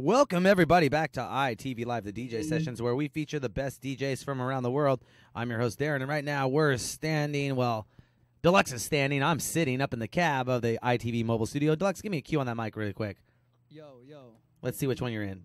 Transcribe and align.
Welcome 0.00 0.46
everybody 0.46 0.88
back 0.88 1.10
to 1.14 1.20
ITV 1.20 1.84
Live, 1.84 2.04
the 2.04 2.12
DJ 2.12 2.44
sessions 2.44 2.80
where 2.80 2.94
we 2.94 3.08
feature 3.08 3.40
the 3.40 3.48
best 3.48 3.82
DJs 3.82 4.24
from 4.24 4.40
around 4.40 4.62
the 4.62 4.70
world. 4.70 5.02
I'm 5.34 5.50
your 5.50 5.58
host 5.58 5.80
Darren, 5.80 5.96
and 5.96 6.08
right 6.08 6.24
now 6.24 6.46
we're 6.46 6.76
standing. 6.76 7.56
Well, 7.56 7.84
Deluxe 8.40 8.70
is 8.72 8.84
standing. 8.84 9.24
I'm 9.24 9.40
sitting 9.40 9.80
up 9.80 9.92
in 9.92 9.98
the 9.98 10.06
cab 10.06 10.48
of 10.48 10.62
the 10.62 10.78
ITV 10.84 11.24
mobile 11.24 11.46
studio. 11.46 11.74
Deluxe, 11.74 12.00
give 12.00 12.12
me 12.12 12.18
a 12.18 12.22
cue 12.22 12.38
on 12.38 12.46
that 12.46 12.54
mic 12.56 12.76
really 12.76 12.92
quick. 12.92 13.16
Yo, 13.70 13.96
yo. 14.06 14.34
Let's 14.62 14.78
see 14.78 14.86
which 14.86 15.02
one 15.02 15.10
you're 15.12 15.24
in. 15.24 15.42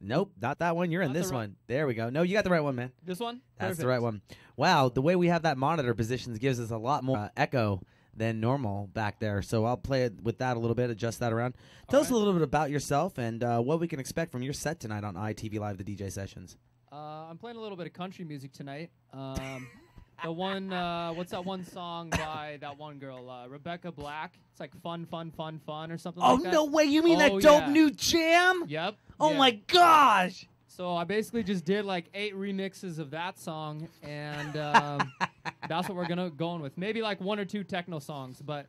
Nope, 0.00 0.32
not 0.42 0.58
that 0.58 0.74
one. 0.74 0.90
You're 0.90 1.02
in 1.02 1.10
Not 1.10 1.14
the 1.14 1.20
this 1.20 1.30
right- 1.30 1.36
one. 1.36 1.56
There 1.68 1.86
we 1.86 1.94
go. 1.94 2.10
No, 2.10 2.22
you 2.22 2.34
got 2.34 2.42
the 2.42 2.50
right 2.50 2.60
one, 2.60 2.74
man. 2.74 2.90
This 3.04 3.20
one? 3.20 3.40
That's 3.60 3.76
the 3.78 3.84
Perfect. 3.84 3.88
right 3.88 4.02
one. 4.02 4.20
Wow, 4.56 4.88
the 4.88 5.00
way 5.00 5.14
we 5.14 5.28
have 5.28 5.42
that 5.42 5.58
monitor 5.58 5.94
positions 5.94 6.40
gives 6.40 6.58
us 6.58 6.72
a 6.72 6.76
lot 6.76 7.04
more 7.04 7.18
uh, 7.18 7.28
echo 7.36 7.82
than 8.16 8.40
normal 8.40 8.88
back 8.94 9.18
there. 9.20 9.42
So 9.42 9.64
I'll 9.64 9.76
play 9.76 10.04
it 10.04 10.22
with 10.22 10.38
that 10.38 10.56
a 10.56 10.60
little 10.60 10.74
bit, 10.74 10.90
adjust 10.90 11.20
that 11.20 11.32
around. 11.32 11.54
Tell 11.90 12.00
us 12.00 12.10
a 12.10 12.14
little 12.14 12.32
bit 12.32 12.42
about 12.42 12.70
yourself 12.70 13.18
and 13.18 13.42
uh, 13.42 13.60
what 13.60 13.80
we 13.80 13.88
can 13.88 14.00
expect 14.00 14.30
from 14.32 14.42
your 14.42 14.52
set 14.52 14.80
tonight 14.80 15.04
on 15.04 15.14
ITV 15.14 15.58
Live, 15.58 15.78
the 15.78 15.84
DJ 15.84 16.10
sessions. 16.10 16.56
Uh, 16.92 17.26
I'm 17.28 17.38
playing 17.38 17.56
a 17.56 17.60
little 17.60 17.76
bit 17.76 17.86
of 17.86 17.92
country 17.92 18.24
music 18.24 18.52
tonight. 18.52 18.90
Um, 19.12 19.66
the 20.24 20.30
one, 20.30 20.72
uh, 20.72 21.12
what's 21.12 21.32
that 21.32 21.44
one 21.44 21.64
song 21.64 22.10
by 22.10 22.58
that 22.60 22.78
one 22.78 22.98
girl, 22.98 23.28
uh, 23.28 23.48
Rebecca 23.48 23.90
Black? 23.90 24.34
It's 24.52 24.60
like 24.60 24.74
fun, 24.80 25.04
fun, 25.06 25.32
fun, 25.32 25.60
fun, 25.66 25.90
or 25.90 25.98
something 25.98 26.22
Oh 26.22 26.34
like 26.34 26.44
that. 26.44 26.52
no 26.52 26.66
way! 26.66 26.84
You 26.84 27.02
mean 27.02 27.16
Oh, 27.16 27.18
that 27.18 27.42
dope 27.42 27.62
yeah. 27.62 27.72
new 27.72 27.90
jam? 27.90 28.64
Yep. 28.68 28.94
Oh 29.18 29.32
yeah. 29.32 29.38
my 29.38 29.50
gosh! 29.66 30.46
So 30.68 30.94
I 30.94 31.02
basically 31.04 31.42
just 31.42 31.64
did 31.64 31.84
like 31.84 32.06
eight 32.14 32.34
remixes 32.36 33.00
of 33.00 33.10
that 33.10 33.40
song, 33.40 33.88
and 34.04 34.56
um, 34.56 35.12
that's 35.68 35.88
what 35.88 35.96
we're 35.96 36.06
gonna 36.06 36.30
go 36.30 36.36
going 36.36 36.62
with. 36.62 36.76
Maybe 36.78 37.02
like 37.02 37.20
one 37.20 37.38
or 37.38 37.44
two 37.44 37.64
techno 37.64 37.98
songs, 37.98 38.40
but 38.42 38.66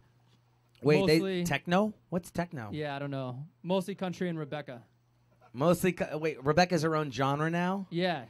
Wait, 0.82 1.06
they 1.08 1.20
Mostly- 1.20 1.44
techno? 1.46 1.94
What's 2.10 2.32
techno? 2.32 2.70
yeah, 2.72 2.96
I 2.96 3.00
don't 3.00 3.12
know. 3.12 3.46
Mostly 3.64 3.96
country 3.96 4.30
and 4.30 4.38
Rebecca. 4.38 4.84
Mostly. 5.54 5.94
co- 5.94 6.18
Wait, 6.18 6.44
Rebecca's 6.44 6.84
her 6.84 6.96
own 6.96 7.12
genre 7.12 7.50
now. 7.50 7.88
Yeah. 7.90 8.26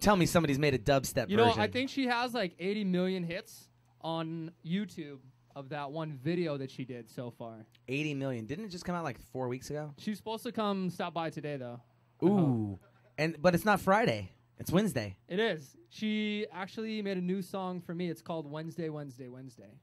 Tell 0.00 0.16
me 0.16 0.26
somebody's 0.26 0.58
made 0.58 0.74
a 0.74 0.78
dubstep 0.78 1.28
You 1.28 1.36
know. 1.36 1.52
I 1.56 1.66
think 1.68 1.90
she 1.90 2.06
has 2.06 2.32
like 2.34 2.54
80 2.58 2.84
million 2.84 3.22
hits 3.24 3.68
on 4.02 4.50
YouTube 4.64 5.18
of 5.56 5.70
that 5.70 5.90
one 5.90 6.18
video 6.22 6.56
that 6.58 6.70
she 6.70 6.84
did 6.84 7.08
so 7.10 7.30
far. 7.30 7.64
80 7.88 8.14
million. 8.14 8.44
Didn't 8.46 8.64
it 8.66 8.68
just 8.68 8.84
come 8.84 8.94
out 8.94 9.04
like 9.04 9.18
four 9.32 9.48
weeks 9.48 9.70
ago? 9.70 9.94
She's 9.98 10.16
supposed 10.18 10.42
to 10.44 10.52
come 10.52 10.90
stop 10.90 11.14
by 11.14 11.30
today 11.30 11.56
though. 11.56 11.80
Ooh, 12.22 12.78
and 13.18 13.36
but 13.40 13.54
it's 13.54 13.64
not 13.64 13.80
Friday. 13.80 14.30
It's 14.58 14.70
Wednesday. 14.70 15.16
It 15.28 15.40
is. 15.40 15.76
She 15.90 16.46
actually 16.52 17.02
made 17.02 17.16
a 17.16 17.20
new 17.20 17.42
song 17.42 17.80
for 17.80 17.94
me. 17.94 18.08
It's 18.08 18.22
called 18.22 18.50
Wednesday, 18.50 18.88
Wednesday, 18.88 19.28
Wednesday. 19.28 19.78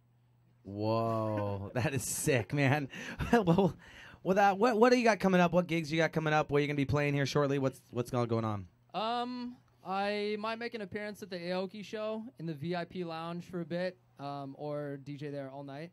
Whoa, 0.64 1.72
that 1.76 1.94
is 1.94 2.04
sick, 2.04 2.54
man. 2.54 2.88
well, 3.34 3.76
well, 4.24 4.36
that 4.36 4.58
what 4.58 4.78
what 4.78 4.92
do 4.92 4.98
you 4.98 5.04
got 5.04 5.20
coming 5.20 5.42
up? 5.42 5.52
What 5.52 5.68
gigs 5.68 5.92
you 5.92 5.98
got 5.98 6.14
coming 6.14 6.34
up? 6.34 6.50
What 6.50 6.60
are 6.60 6.62
you 6.62 6.68
gonna 6.68 6.78
be 6.78 6.86
playing 6.86 7.14
here 7.14 7.26
shortly? 7.26 7.60
What's 7.60 7.82
what's 7.90 8.14
all 8.14 8.26
going 8.26 8.46
on? 8.46 8.68
Um, 8.94 9.56
I 9.86 10.36
might 10.40 10.60
make 10.60 10.74
an 10.74 10.82
appearance 10.82 11.24
at 11.24 11.30
the 11.30 11.38
Aoki 11.38 11.84
show 11.84 12.24
in 12.40 12.46
the 12.46 12.54
VIP 12.54 13.06
lounge 13.06 13.46
for 13.46 13.62
a 13.62 13.66
bit, 13.66 13.98
um, 14.20 14.56
or 14.58 15.00
DJ 15.04 15.32
there 15.32 15.50
all 15.50 15.64
night. 15.64 15.92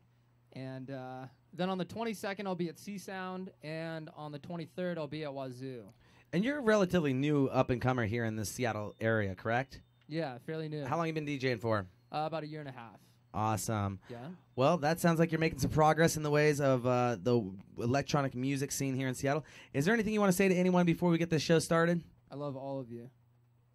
And 0.53 0.91
uh, 0.91 1.25
then 1.53 1.69
on 1.69 1.77
the 1.77 1.85
22nd, 1.85 2.45
I'll 2.45 2.55
be 2.55 2.69
at 2.69 2.77
Sea 2.77 2.97
Sound, 2.97 3.51
and 3.63 4.09
on 4.15 4.31
the 4.31 4.39
23rd, 4.39 4.97
I'll 4.97 5.07
be 5.07 5.23
at 5.23 5.33
Wazoo. 5.33 5.83
And 6.31 6.43
you're 6.45 6.59
a 6.59 6.61
relatively 6.61 7.13
new 7.13 7.47
up 7.47 7.69
and 7.69 7.81
comer 7.81 8.05
here 8.05 8.25
in 8.25 8.35
the 8.35 8.45
Seattle 8.45 8.95
area, 9.01 9.33
correct? 9.35 9.81
Yeah, 10.07 10.37
fairly 10.45 10.69
new. 10.69 10.85
How 10.85 10.97
long 10.97 11.07
you 11.07 11.13
been 11.13 11.25
DJing 11.25 11.59
for? 11.59 11.87
Uh, 12.11 12.23
about 12.27 12.43
a 12.43 12.47
year 12.47 12.59
and 12.59 12.69
a 12.69 12.71
half. 12.71 12.99
Awesome. 13.33 13.99
Yeah. 14.09 14.17
Well, 14.55 14.77
that 14.77 14.99
sounds 14.99 15.19
like 15.19 15.31
you're 15.31 15.39
making 15.39 15.59
some 15.59 15.69
progress 15.69 16.17
in 16.17 16.23
the 16.23 16.31
ways 16.31 16.59
of 16.61 16.85
uh, 16.85 17.17
the 17.21 17.43
electronic 17.77 18.35
music 18.35 18.71
scene 18.71 18.95
here 18.95 19.07
in 19.07 19.13
Seattle. 19.13 19.45
Is 19.73 19.85
there 19.85 19.93
anything 19.93 20.13
you 20.13 20.19
want 20.19 20.31
to 20.31 20.35
say 20.35 20.47
to 20.47 20.55
anyone 20.55 20.85
before 20.85 21.09
we 21.09 21.17
get 21.17 21.29
this 21.29 21.41
show 21.43 21.59
started? 21.59 22.01
I 22.31 22.35
love 22.35 22.55
all 22.55 22.79
of 22.79 22.91
you, 22.91 23.09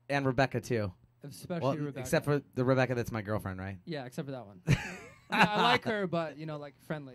And 0.09 0.27
Rebecca 0.27 0.61
too. 0.61 0.93
especially 1.29 1.61
Well, 1.65 1.77
Rebecca. 1.77 2.01
except 2.01 2.25
for 2.25 2.43
the 2.55 2.65
Rebecca 2.65 2.95
that's 2.95 3.13
my 3.13 3.23
girlfriend, 3.23 3.59
right? 3.61 3.79
yeah, 3.85 4.05
except 4.05 4.27
for 4.27 4.33
that 4.33 4.47
one. 4.47 4.61
yeah, 4.69 4.77
I 5.31 5.63
like 5.63 5.85
her, 5.85 6.07
but 6.07 6.37
you 6.37 6.47
know, 6.47 6.59
like 6.59 6.75
friendly. 6.87 7.15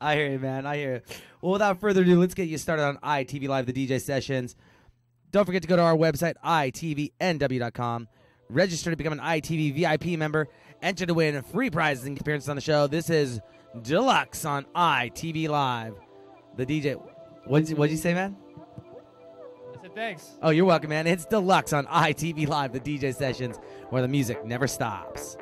I 0.00 0.16
hear 0.16 0.30
you, 0.30 0.38
man. 0.38 0.66
I 0.66 0.76
hear 0.76 0.94
you. 0.96 1.00
Well, 1.40 1.52
without 1.52 1.80
further 1.80 2.02
ado, 2.02 2.20
let's 2.20 2.34
get 2.34 2.48
you 2.48 2.58
started 2.58 2.84
on 2.84 2.96
ITV 2.98 3.48
Live, 3.48 3.64
the 3.66 3.72
DJ 3.72 3.98
sessions. 4.00 4.54
Don't 5.32 5.44
forget 5.44 5.62
to 5.62 5.68
go 5.68 5.76
to 5.76 5.82
our 5.82 5.96
website, 5.96 6.34
itvnw.com. 6.44 8.08
Register 8.48 8.90
to 8.90 8.96
become 8.96 9.12
an 9.12 9.18
ITV 9.18 9.74
VIP 9.74 10.18
member. 10.18 10.48
Enter 10.82 11.06
to 11.06 11.14
win 11.14 11.42
free 11.42 11.70
prizes 11.70 12.04
and 12.06 12.20
appearances 12.20 12.48
on 12.48 12.56
the 12.56 12.62
show. 12.62 12.86
This 12.86 13.10
is 13.10 13.40
Deluxe 13.82 14.44
on 14.44 14.64
ITV 14.74 15.48
Live. 15.48 15.94
The 16.56 16.64
DJ. 16.64 17.00
What'd 17.46 17.68
you, 17.68 17.76
what'd 17.76 17.90
you 17.90 17.96
say, 17.98 18.14
man? 18.14 18.36
I 19.76 19.82
said 19.82 19.94
thanks. 19.94 20.38
Oh, 20.42 20.50
you're 20.50 20.64
welcome, 20.64 20.90
man. 20.90 21.06
It's 21.06 21.26
Deluxe 21.26 21.72
on 21.72 21.86
ITV 21.86 22.46
Live, 22.46 22.72
the 22.72 22.80
DJ 22.80 23.14
sessions, 23.14 23.58
where 23.90 24.02
the 24.02 24.08
music 24.08 24.44
never 24.44 24.66
stops. 24.66 25.36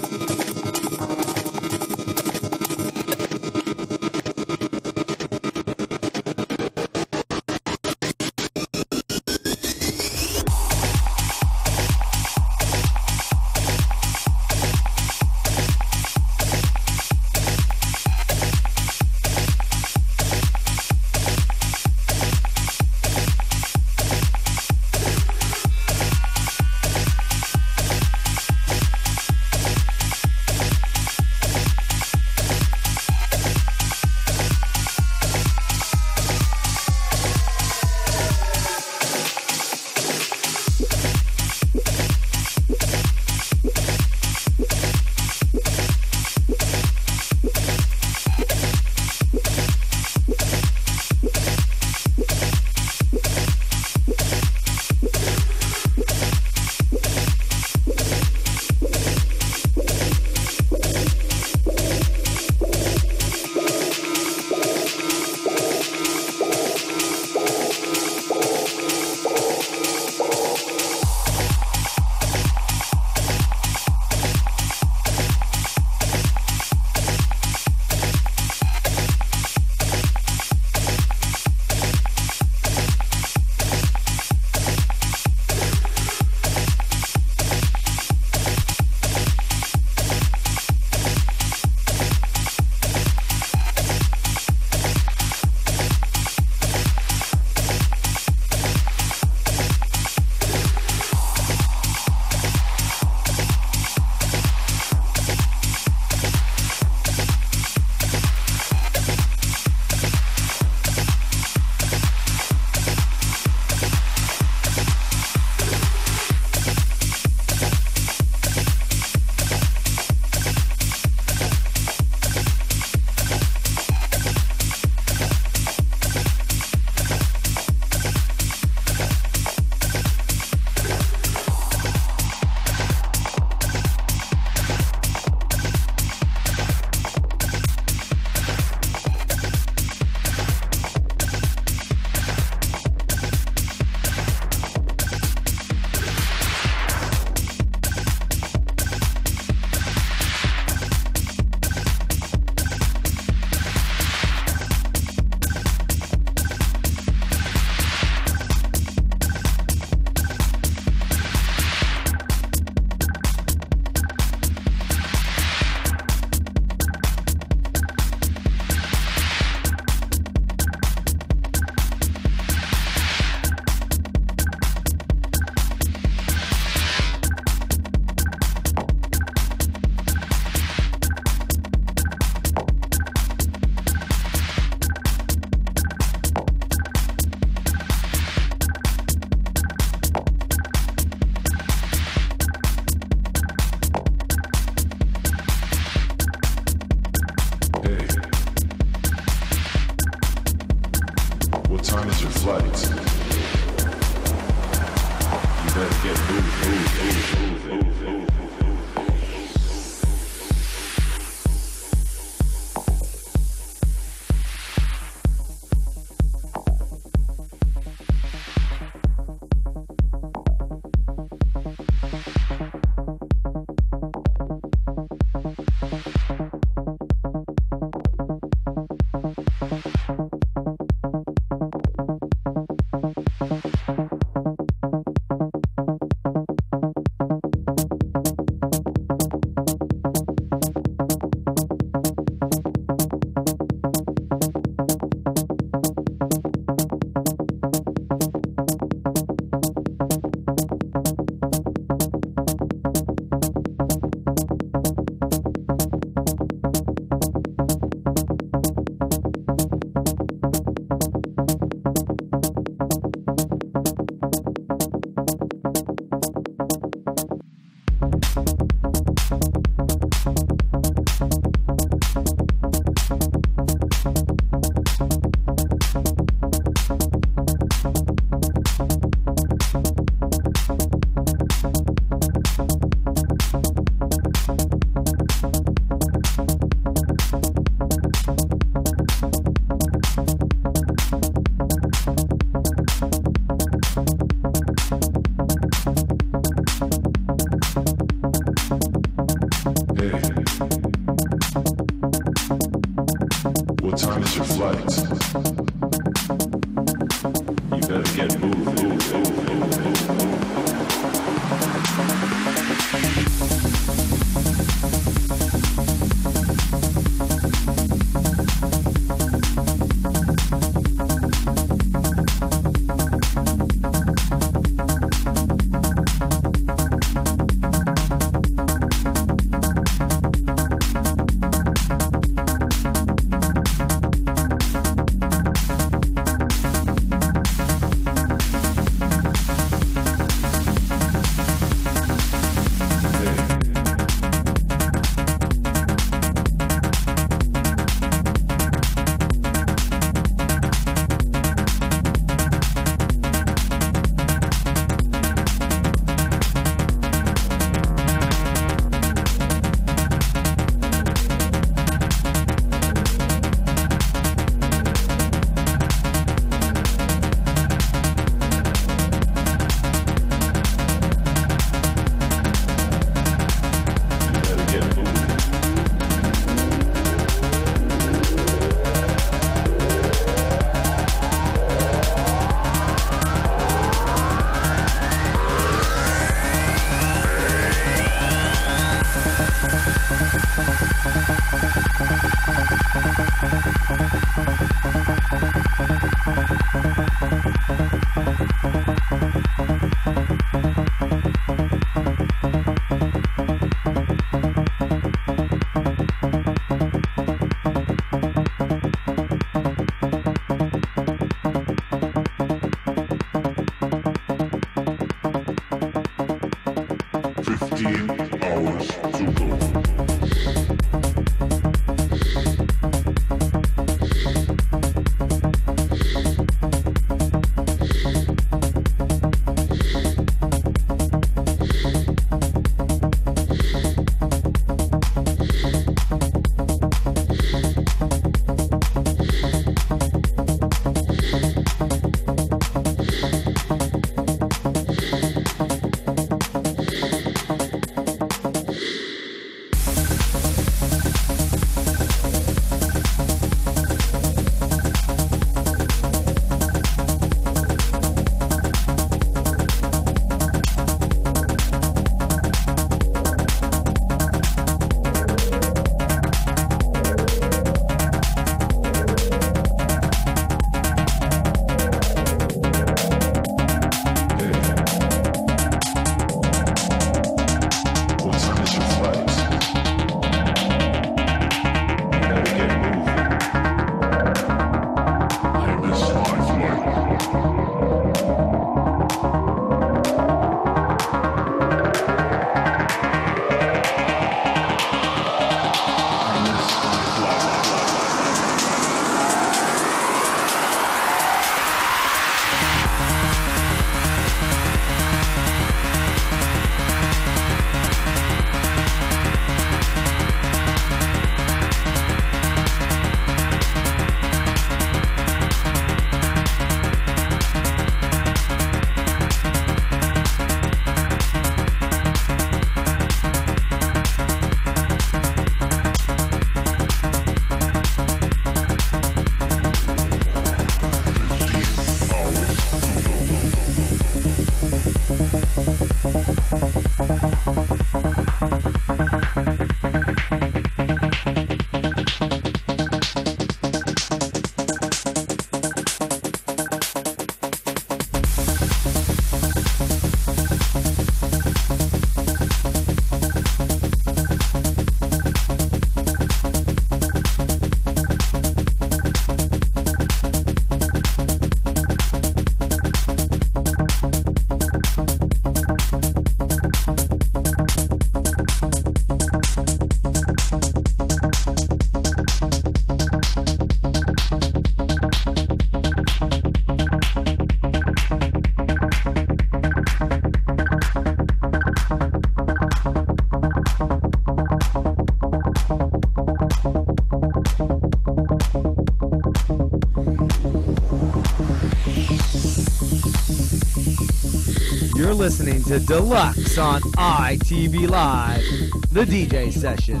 Listening 595.22 595.62
to 595.62 595.78
Deluxe 595.78 596.58
on 596.58 596.80
ITV 596.80 597.88
Live, 597.88 598.42
the 598.90 599.04
DJ 599.04 599.52
session. 599.52 600.00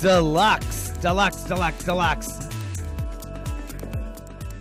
Deluxe, 0.00 0.90
deluxe, 1.00 1.42
deluxe, 1.44 1.84
deluxe. 1.84 2.38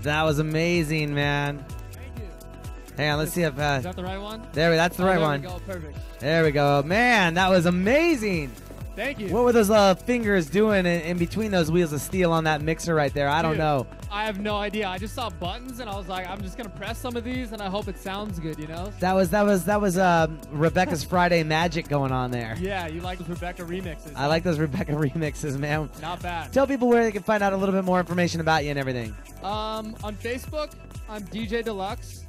That 0.04 0.24
was 0.24 0.40
amazing, 0.40 1.14
man. 1.14 1.64
Thank 1.92 2.18
you. 2.18 2.96
Hang 2.98 3.12
on, 3.12 3.20
let's 3.20 3.32
see 3.34 3.42
if 3.44 3.58
uh, 3.60 3.76
Is 3.80 3.84
that 3.84 3.96
the 3.96 4.04
right 4.04 4.18
one? 4.20 4.42
there. 4.54 4.70
we- 4.72 4.78
That's 4.78 4.96
the 4.98 5.04
Oh, 5.04 5.08
right 5.08 5.16
there 5.18 5.22
one. 5.28 5.42
We 5.42 5.48
go. 5.48 5.60
Perfect. 5.66 5.98
There 6.20 6.44
we 6.44 6.52
go, 6.52 6.84
man. 6.84 7.34
That 7.36 7.50
was 7.50 7.66
amazing. 7.66 8.52
Thank 9.00 9.20
you. 9.20 9.30
What 9.30 9.46
were 9.46 9.54
those 9.54 9.70
uh, 9.70 9.96
fingers 9.96 10.50
doing 10.50 10.80
in, 10.80 11.02
in 11.02 11.18
between 11.18 11.52
those 11.52 11.72
wheels 11.72 11.94
of 11.94 12.02
steel 12.02 12.34
on 12.34 12.44
that 12.44 12.62
mixer 12.62 12.94
right 12.94 13.14
there? 13.14 13.30
I 13.30 13.42
don't 13.42 13.58
know. 13.58 13.88
I 14.12 14.26
have 14.26 14.42
no 14.42 14.58
idea. 14.58 14.90
I 14.90 14.98
just 14.98 15.16
saw 15.16 15.30
buttons 15.30 15.80
and 15.80 15.90
I 15.90 15.96
was 15.96 16.10
like, 16.10 16.28
I'm 16.28 16.42
just 16.42 16.58
gonna 16.58 16.68
press 16.68 16.98
some 16.98 17.16
of 17.16 17.24
these 17.24 17.54
and 17.54 17.62
I 17.62 17.70
hope 17.70 17.88
it 17.88 17.98
sounds 17.98 18.40
good, 18.40 18.60
you 18.60 18.68
know? 18.68 18.92
That 19.00 19.14
was 19.14 19.30
that 19.30 19.46
was 19.46 19.64
that 19.66 19.80
was 19.80 19.98
um, 19.98 20.38
Rebecca's 20.52 21.06
Friday 21.06 21.44
magic 21.44 21.88
going 21.88 22.12
on 22.12 22.32
there. 22.32 22.58
Yeah, 22.70 22.88
you 22.88 23.00
like 23.00 23.20
those 23.20 23.30
Rebecca 23.30 23.64
remixes. 23.64 24.14
I 24.18 24.28
like 24.28 24.44
those 24.44 24.60
Rebecca 24.60 24.92
remixes, 24.94 25.58
man. 25.58 25.90
Not 26.02 26.22
bad. 26.22 26.52
Tell 26.52 26.68
people 26.68 26.90
where 26.90 27.04
they 27.04 27.12
can 27.14 27.24
find 27.24 27.42
out 27.42 27.54
a 27.54 27.58
little 27.58 27.74
bit 27.74 27.86
more 27.86 28.02
information 28.02 28.42
about 28.42 28.66
you 28.66 28.72
and 28.72 28.78
everything. 28.78 29.16
Um, 29.44 29.96
on 30.04 30.16
Facebook, 30.16 30.74
I'm 31.08 31.24
DJ 31.24 31.64
Deluxe. 31.64 32.26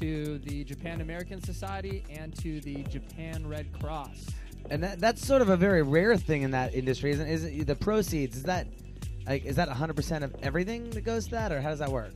to 0.00 0.38
the 0.38 0.64
Japan 0.64 1.00
American 1.00 1.42
Society 1.42 2.04
and 2.10 2.36
to 2.38 2.60
the 2.60 2.82
Japan 2.84 3.46
Red 3.46 3.72
Cross. 3.80 4.26
And 4.70 4.82
that, 4.82 5.00
that's 5.00 5.26
sort 5.26 5.42
of 5.42 5.48
a 5.48 5.56
very 5.56 5.82
rare 5.82 6.16
thing 6.16 6.42
in 6.42 6.50
that 6.52 6.74
industry, 6.74 7.12
isn't? 7.12 7.26
Is 7.26 7.44
it, 7.44 7.66
the 7.66 7.74
proceeds? 7.74 8.36
Is 8.36 8.42
that 8.44 8.66
like 9.26 9.44
is 9.44 9.56
that 9.56 9.68
100% 9.68 10.22
of 10.22 10.34
everything 10.42 10.90
that 10.90 11.02
goes 11.02 11.26
to 11.26 11.30
that, 11.32 11.52
or 11.52 11.60
how 11.60 11.70
does 11.70 11.78
that 11.80 11.90
work? 11.90 12.12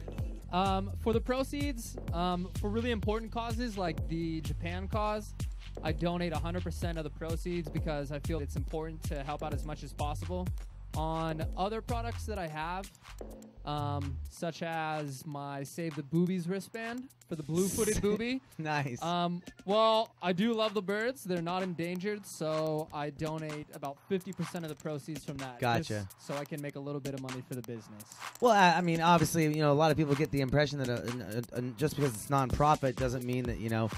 Um, 0.52 0.90
for 1.00 1.12
the 1.12 1.20
proceeds, 1.20 1.96
um, 2.12 2.48
for 2.60 2.68
really 2.68 2.90
important 2.90 3.32
causes 3.32 3.78
like 3.78 4.08
the 4.08 4.40
Japan 4.42 4.86
cause, 4.86 5.34
I 5.82 5.92
donate 5.92 6.32
100% 6.32 6.96
of 6.96 7.04
the 7.04 7.10
proceeds 7.10 7.68
because 7.68 8.12
I 8.12 8.18
feel 8.20 8.40
it's 8.40 8.56
important 8.56 9.02
to 9.04 9.22
help 9.22 9.42
out 9.42 9.54
as 9.54 9.64
much 9.64 9.82
as 9.82 9.92
possible. 9.92 10.46
On 10.96 11.44
other 11.56 11.80
products 11.80 12.26
that 12.26 12.38
I 12.38 12.48
have, 12.48 12.90
um, 13.64 14.16
such 14.28 14.62
as 14.62 15.24
my 15.26 15.62
Save 15.62 15.94
the 15.96 16.02
Boobies 16.02 16.48
wristband 16.48 17.08
for 17.28 17.36
the 17.36 17.42
blue 17.42 17.68
footed 17.68 18.00
booby. 18.02 18.40
Nice. 18.58 19.02
Um, 19.02 19.40
well, 19.64 20.14
I 20.20 20.32
do 20.32 20.52
love 20.52 20.74
the 20.74 20.82
birds. 20.82 21.24
They're 21.24 21.40
not 21.40 21.62
endangered, 21.62 22.26
so 22.26 22.88
I 22.92 23.10
donate 23.10 23.66
about 23.72 23.96
50% 24.10 24.56
of 24.56 24.68
the 24.68 24.74
proceeds 24.74 25.24
from 25.24 25.38
that. 25.38 25.58
Gotcha. 25.58 25.82
just 25.82 26.26
So 26.26 26.34
I 26.34 26.44
can 26.44 26.60
make 26.60 26.76
a 26.76 26.80
little 26.80 27.00
bit 27.00 27.14
of 27.14 27.22
money 27.22 27.42
for 27.48 27.54
the 27.54 27.62
business. 27.62 28.04
well, 28.40 28.52
I, 28.52 28.78
I 28.78 28.80
mean, 28.80 29.00
obviously, 29.00 29.44
you 29.44 29.62
know, 29.62 29.72
a 29.72 29.74
lot 29.74 29.90
of 29.90 29.96
people 29.96 30.14
get 30.14 30.30
the 30.30 30.40
impression 30.40 30.78
that 30.80 30.88
a, 30.88 31.44
a, 31.54 31.58
a, 31.58 31.62
just 31.78 31.96
because 31.96 32.12
it's 32.12 32.28
nonprofit 32.28 32.96
doesn't 32.96 33.24
mean 33.24 33.44
that 33.44 33.58
you 33.58 33.70
know 33.70 33.88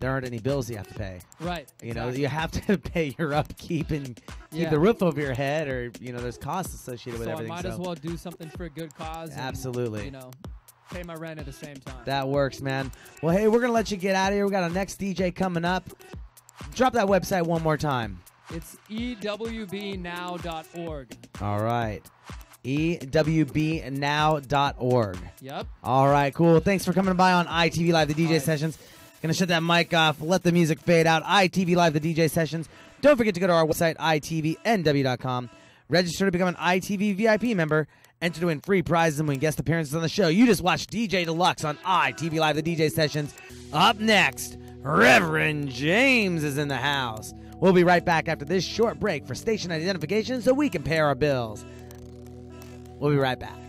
there 0.00 0.10
aren't 0.10 0.26
any 0.26 0.38
bills 0.38 0.68
you 0.68 0.76
have 0.76 0.88
to 0.88 0.94
pay. 0.94 1.20
Right. 1.40 1.68
You 1.82 1.94
know, 1.94 2.08
you 2.08 2.26
have 2.28 2.50
to 2.66 2.76
pay 2.92 3.14
your 3.18 3.32
upkeep 3.34 3.90
and 3.90 4.16
keep 4.16 4.24
Yeah. 4.52 4.70
the 4.70 4.78
roof 4.78 5.02
over 5.02 5.20
your 5.20 5.34
head, 5.34 5.68
or 5.68 5.90
you 6.00 6.12
know, 6.12 6.20
there's 6.20 6.38
costs 6.38 6.74
associated 6.74 7.20
with 7.20 7.28
so 7.28 7.36
I 7.36 7.42
might 7.46 7.62
so 7.62 7.70
as 7.70 7.78
well 7.78 7.94
do 7.94 8.16
something 8.16 8.48
for 8.50 8.64
a 8.64 8.70
good 8.70 8.94
cause. 8.94 9.30
and, 9.30 9.40
Absolutely. 9.40 10.04
you 10.06 10.10
know, 10.10 10.30
pay 10.92 11.02
my 11.04 11.14
rent 11.14 11.40
at 11.40 11.46
the 11.46 11.52
same 11.52 11.76
time. 11.76 11.96
that 12.04 12.28
works, 12.28 12.60
man. 12.60 12.90
Well, 13.22 13.34
hey, 13.36 13.48
we're 13.48 13.60
gonna 13.60 13.72
let 13.72 13.90
you 13.90 13.96
get 13.96 14.14
out 14.14 14.32
of 14.32 14.34
here. 14.34 14.44
We 14.44 14.50
got 14.50 14.64
our 14.64 14.70
next 14.70 15.00
DJ 15.00 15.34
coming 15.34 15.64
up. 15.64 15.88
Drop 16.74 16.92
that 16.94 17.06
website 17.06 17.46
one 17.46 17.62
more 17.62 17.76
time. 17.76 18.20
it's 18.50 18.76
ewbnow.org. 18.90 21.08
All 21.40 21.60
right. 21.60 22.02
Ewbnow.org. 23.94 25.18
Yep. 25.40 25.66
All 25.82 26.08
right, 26.08 26.34
cool. 26.34 26.60
Thanks 26.60 26.84
for 26.84 26.92
coming 26.92 27.14
by 27.14 27.32
on 27.32 27.46
ITV 27.46 27.92
Live, 27.92 28.08
the 28.08 28.14
DJ 28.14 28.32
right. 28.32 28.42
sessions. 28.42 28.78
Gonna 29.24 29.32
shut 29.32 29.48
that 29.48 29.62
mic 29.62 29.94
off, 29.94 30.20
let 30.20 30.42
the 30.42 30.52
music 30.52 30.78
fade 30.80 31.06
out. 31.06 31.24
ITV 31.24 31.76
Live, 31.76 31.94
the 31.94 32.00
DJ 32.00 32.30
sessions. 32.30 32.68
Don't 33.00 33.16
forget 33.16 33.32
to 33.32 33.40
go 33.40 33.46
to 33.46 33.54
our 33.54 33.64
website, 33.64 33.96
itvnw.com. 33.96 35.48
Register 35.88 36.26
to 36.26 36.30
become 36.30 36.48
an 36.48 36.56
ITV 36.56 37.16
VIP 37.16 37.56
member. 37.56 37.88
Enter 38.20 38.40
to 38.40 38.46
win 38.48 38.60
free 38.60 38.82
prizes 38.82 39.20
and 39.20 39.26
win 39.26 39.38
guest 39.38 39.58
appearances 39.58 39.94
on 39.94 40.02
the 40.02 40.10
show. 40.10 40.28
You 40.28 40.44
just 40.44 40.60
watched 40.60 40.90
DJ 40.90 41.24
Deluxe 41.24 41.64
on 41.64 41.78
ITV 41.78 42.34
Live, 42.34 42.56
the 42.56 42.62
DJ 42.62 42.90
sessions. 42.90 43.34
Up 43.72 43.98
next, 43.98 44.58
Reverend 44.82 45.70
James 45.70 46.44
is 46.44 46.58
in 46.58 46.68
the 46.68 46.76
house. 46.76 47.32
We'll 47.60 47.72
be 47.72 47.82
right 47.82 48.04
back 48.04 48.28
after 48.28 48.44
this 48.44 48.62
short 48.62 49.00
break 49.00 49.26
for 49.26 49.34
station 49.34 49.72
identification 49.72 50.42
so 50.42 50.52
we 50.52 50.68
can 50.68 50.82
pay 50.82 50.98
our 50.98 51.14
bills. 51.14 51.64
We'll 52.98 53.12
be 53.12 53.16
right 53.16 53.40
back. 53.40 53.63